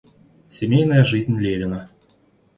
Семейная 0.49 1.03
жизнь 1.03 1.37
Левина. 1.37 1.87